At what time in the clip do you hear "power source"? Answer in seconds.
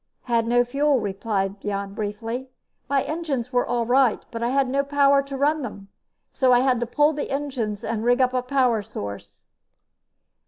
8.41-9.45